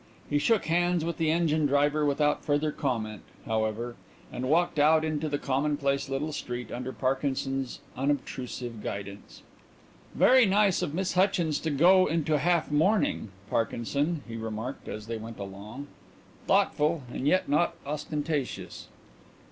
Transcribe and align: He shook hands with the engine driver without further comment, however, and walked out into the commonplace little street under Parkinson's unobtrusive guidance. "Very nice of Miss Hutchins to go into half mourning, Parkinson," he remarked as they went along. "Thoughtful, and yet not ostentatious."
He 0.27 0.39
shook 0.39 0.65
hands 0.65 1.05
with 1.05 1.17
the 1.17 1.29
engine 1.29 1.67
driver 1.67 2.03
without 2.07 2.43
further 2.43 2.71
comment, 2.71 3.21
however, 3.45 3.97
and 4.33 4.49
walked 4.49 4.79
out 4.79 5.05
into 5.05 5.29
the 5.29 5.37
commonplace 5.37 6.09
little 6.09 6.31
street 6.33 6.71
under 6.71 6.91
Parkinson's 6.91 7.81
unobtrusive 7.95 8.81
guidance. 8.81 9.43
"Very 10.15 10.47
nice 10.47 10.81
of 10.81 10.95
Miss 10.95 11.13
Hutchins 11.13 11.59
to 11.59 11.69
go 11.69 12.07
into 12.07 12.39
half 12.39 12.71
mourning, 12.71 13.29
Parkinson," 13.47 14.23
he 14.27 14.35
remarked 14.37 14.87
as 14.87 15.05
they 15.05 15.17
went 15.19 15.37
along. 15.37 15.85
"Thoughtful, 16.47 17.03
and 17.13 17.27
yet 17.27 17.47
not 17.47 17.75
ostentatious." 17.85 18.87